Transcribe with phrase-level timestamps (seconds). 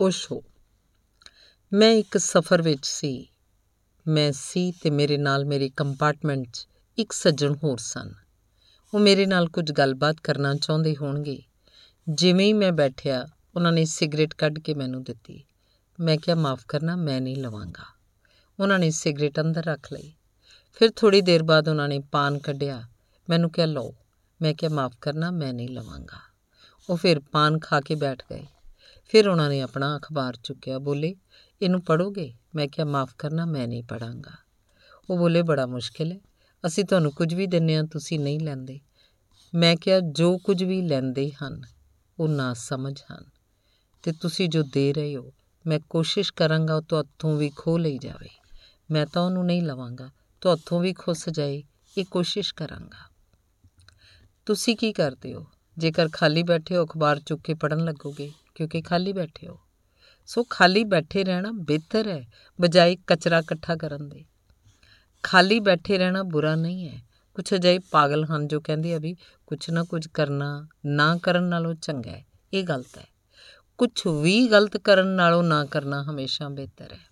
[0.00, 0.44] ਓਸ਼ੋ
[1.72, 3.28] ਮੈਂ ਇੱਕ ਸਫ਼ਰ ਵਿੱਚ ਸੀ।
[4.06, 8.12] ਮੈਂ ਸੀ ਤੇ ਮੇਰੇ ਨਾਲ ਮੇਰੇ ਕੰਪਾਰਟਮੈਂਟ 'ਚ ਇੱਕ ਸੱਜਣ ਹੋਰ ਸਨ।
[8.94, 11.42] ਉਹ ਮੇਰੇ ਨਾਲ ਕੁਝ ਗੱਲਬਾਤ ਕਰਨਾ ਚਾਹੁੰਦੇ ਹੋਣਗੇ।
[12.08, 15.44] ਜਿਵੇਂ ਹੀ ਮੈਂ ਬੈਠਿਆ, ਉਹਨਾਂ ਨੇ ਸਿਗਰਟ ਕੱਢ ਕੇ ਮੈਨੂੰ ਦਿੱਤੀ।
[16.00, 17.84] ਮੈਂ ਕਿਹਾ, ਮਾਫ ਕਰਨਾ, ਮੈਂ ਨਹੀਂ ਲਵਾਂਗਾ।
[18.60, 20.14] ਉਹਨਾਂ ਨੇ ਸਿਗਰਟ ਅੰਦਰ ਰੱਖ ਲਈ।
[20.72, 22.82] ਫਿਰ ਥੋੜੀ ਦੇਰ ਬਾਅਦ ਉਹਨਾਂ ਨੇ ਪਾਨ ਕੱਢਿਆ।
[23.30, 23.94] ਮੈਨੂੰ ਕਿਹਾ, ਲਓ।
[24.42, 26.18] ਮੈਂ ਕਿਹਾ, ਮਾਫ ਕਰਨਾ, ਮੈਂ ਨਹੀਂ ਲਵਾਂਗਾ।
[26.90, 28.46] ਉਹ ਫਿਰ ਪਾਨ ਖਾ ਕੇ ਬੈਠ ਗਏ।
[29.08, 31.16] ਫਿਰ ਉਹਨਾਂ ਨੇ ਆਪਣਾ ਅਖਬਾਰ ਚੁੱਕਿਆ, ਬੋਲੇ,
[31.62, 34.48] ਇਹਨੂੰ ਪੜੋਗੇ ਮੈਂ ਕਿਹਾ, ਮਾਫ ਕਰਨਾ, ਮੈਂ ਨਹੀਂ ਪੜਾਂਗਾ
[35.10, 36.20] ਉਹ ਬੋਲੇ, ਬੜਾ ਮੁਸ਼ਕਿਲ ਹੈ।
[36.66, 38.80] ਅਸੀਂ ਤੁਹਾਨੂੰ ਕੁਝ ਵੀ ਦਿੰਨੇ ਆ ਤੁਸੀਂ ਨਹੀਂ ਲੈਂਦੇ।
[39.54, 41.62] ਮੈਂ ਕਿਹਾ, ਜੋ ਕੁਝ ਵੀ ਲੈਂਦੇ ਹਨ,
[42.18, 43.24] ਉਹ ਨਾ ਸਮਝ ਹਨ।
[44.02, 45.32] ਤੇ ਤੁਸੀਂ ਜੋ ਦੇ ਰਹੇ ਹੋ,
[45.66, 48.28] ਮੈਂ ਕੋਸ਼ਿਸ਼ ਕਰਾਂਗਾ ਉਹ ਤੁਹਾਥੋਂ ਵੀ ਖੋ ਲਈ ਜਾਵੇ।
[48.90, 51.62] ਮੈਂ ਤਾਂ ਉਹਨੂੰ ਨਹੀਂ ਲਵਾਂਗਾ, ਤੁਹਾਥੋਂ ਵੀ ਖੁੱਸ ਜਾਏ,
[51.98, 53.14] ਇਹ ਕੋਸ਼ਿਸ਼ ਕਰਾਂਗਾ।
[54.46, 55.46] ਤੁਸੀਂ ਕੀ ਕਰਦੇ ਹੋ?
[55.78, 59.58] ਜੇਕਰ ਖਾਲੀ ਬੈਠੇ ਹੋ, ਅਖਬਾਰ ਚੁੱਕ ਕੇ ਪੜਨ ਲੱਗੋਗੇ, ਕਿਉਂਕਿ ਖਾਲੀ ਬੈਠੇ ਹੋ।
[60.26, 62.26] ਸੋ ਖਾਲੀ ਬੈਠੇ ਰਹਿਣਾ ਬਿਹਤਰ ਹੈ,
[62.60, 64.24] ਬਜਾਏ ਕਚਰਾ ਇਕੱਠਾ ਕਰਨ ਦੇ।
[65.22, 67.02] ਖਾਲੀ ਬੈਠੇ ਰਹਿਣਾ ਬੁਰਾ ਨਹੀਂ ਹੈ।
[67.34, 71.74] ਕੁਝ ਅਜਿਹੇ ਪਾਗਲ ਹਨ ਜੋ ਕਹਿੰਦੇ ਆ ਵੀ ਕੁਝ ਨਾ ਕੁਝ ਕਰਨਾ ਨਾ ਕਰਨ ਨਾਲੋਂ
[71.74, 73.06] ਚੰਗਾ ਹੈ, ਇਹ ਗਲਤ ਹੈ।
[73.78, 77.08] ਕੁਝ ਵੀ ਗਲਤ ਕਰਨ ਨਾਲੋਂ ਨਾ ਕਰਨਾ ਹਮੇਸ਼ਾ ਬਿਹਤਰ ਹੈ।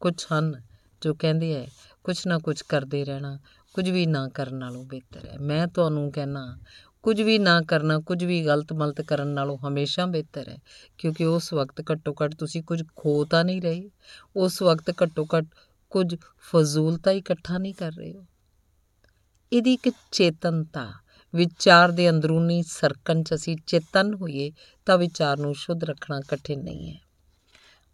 [0.00, 0.62] ਕੁਝ ਹਨ
[1.02, 1.66] ਜੋ ਕਹਿੰਦੇ ਹੈ
[2.04, 3.38] ਕੁਝ ਨਾ ਕੁਝ ਕਰਦੇ ਰਹਿਣਾ,
[3.74, 6.58] ਕੁਝ ਵੀ ਨਾ ਕਰਨ ਨਾਲੋਂ ਬਿਹਤਰ ਹੈ। ਮੈਂ ਤੁਹਾਨੂੰ ਕਹਿਣਾ
[7.02, 10.58] ਕੁਝ ਵੀ ਨਾ ਕਰਨਾ, ਕੁਝ ਵੀ ਗਲਤ ਮਲਤ ਕਰਨ ਨਾਲੋਂ ਹਮੇਸ਼ਾ ਬਿਹਤਰ ਹੈ,
[10.98, 13.90] ਕਿਉਂਕਿ ਉਸ ਵਕਤ ਘੱਟੋ ਘੱਟ ਤੁਸੀਂ ਕੁਝ ਖੋ ਤਾਂ ਨਹੀਂ ਰਹੇ,
[14.36, 15.44] ਉਸ ਵਕਤ ਘੱਟੋ ਘੱਟ
[15.90, 18.26] ਕੁਝ ਫਜ਼ੂਲ ਤਾਂ ਇਕੱਠਾ ਨਹੀਂ ਕਰ ਰਹੇ ਹੋ।
[19.52, 20.92] ਇਹਦੀ ਇੱਕ ਚੇਤਨਤਾ,
[21.34, 24.52] ਵਿਚਾਰ ਦੇ ਅੰਦਰੂਨੀ ਸਰਕਣ ਚ ਅਸੀਂ ਚੇਤਨ ਹੋਈਏ,
[24.86, 27.00] ਤਾਂ ਵਿਚਾਰ ਨੂੰ ਸ਼ੁੱਧ ਰੱਖਣਾ ਕਠਿਨ ਨਹੀਂ ਹੈ।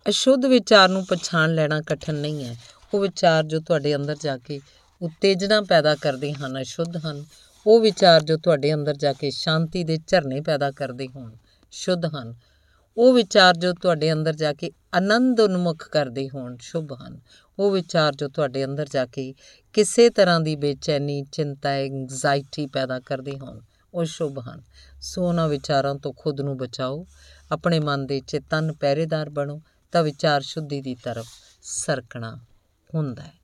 [0.08, 2.56] ਅਸ਼ੁੱਧ ਵਿਚਾਰ ਨੂੰ ਪਛਾਣ ਲੈਣਾ ਕਠਿਨ ਨਹੀਂ ਹੈ।
[2.94, 4.60] ਉਹ ਵਿਚਾਰ ਜੋ ਤੁਹਾਡੇ ਅੰਦਰ ਜਾ ਕੇ
[5.02, 7.24] ਉਤੇਜਨਾ ਪੈਦਾ ਕਰਦੇ ਹਨ, ਅਸ਼ੁੱਧ ਹਨ,
[7.66, 11.32] ਉਹ ਵਿਚਾਰ ਜੋ ਤੁਹਾਡੇ ਅੰਦਰ ਜਾ ਕੇ ਸ਼ਾਂਤੀ ਦੇ ਝਰਨੇ ਪੈਦਾ ਕਰਦੇ ਹੋਣ,
[11.70, 12.34] ਸ਼ੁੱਧ ਹਨ।
[12.96, 17.20] ਉਹ ਵਿਚਾਰ ਜੋ ਤੁਹਾਡੇ ਅੰਦਰ ਜਾ ਕੇ ਆਨੰਦ ਉਨਮੁਖ ਕਰਦੇ ਹੋਣ, ਸ਼ੁਭ ਹਨ।
[17.58, 19.34] ਉਹ ਵਿਚਾਰ ਜੋ ਤੁਹਾਡੇ ਅੰਦਰ ਜਾ ਕੇ
[19.72, 23.60] ਕਿਸੇ ਤਰ੍ਹਾਂ ਦੀ ਬੇਚੈਨੀ, ਚਿੰਤਾ ਐਂਗਜ਼ਾਇਟੀ ਪੈਦਾ ਕਰਦੇ ਹੋਣ,
[23.94, 24.62] ਉਹ ਸ਼ੁਭ ਹਨ।
[25.00, 27.06] ਸੋ ਉਹਨਾਂ ਵਿਚਾਰਾਂ ਤੋਂ ਖੁਦ ਨੂੰ ਬਚਾਓ,
[27.52, 31.26] ਆਪਣੇ ਮਨ ਦੇ ਚੇਤਨ ਪਹਿਰੇਦਾਰ ਬਣੋ, ਤਾਂ ਵਿਚਾਰ ਸ਼ੁੱਧੀ ਦੀ ਤਰਫ
[31.62, 32.40] ਸਰਕਣਾ।
[32.94, 33.38] ਹੁੰਦਾ ਹੈ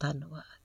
[0.00, 0.59] ਧੰਨਵਾਦ